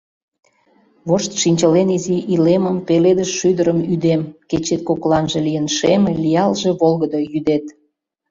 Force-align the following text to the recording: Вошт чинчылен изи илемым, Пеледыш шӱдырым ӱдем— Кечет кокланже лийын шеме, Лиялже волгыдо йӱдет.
Вошт 1.07 1.31
чинчылен 1.41 1.89
изи 1.97 2.17
илемым, 2.33 2.77
Пеледыш 2.87 3.31
шӱдырым 3.39 3.79
ӱдем— 3.93 4.21
Кечет 4.49 4.81
кокланже 4.89 5.39
лийын 5.45 5.67
шеме, 5.77 6.11
Лиялже 6.23 6.71
волгыдо 6.79 7.19
йӱдет. 7.31 7.65